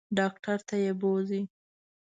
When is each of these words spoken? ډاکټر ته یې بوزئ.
ډاکټر 0.17 0.57
ته 0.67 0.75
یې 0.83 0.91
بوزئ. 0.99 1.41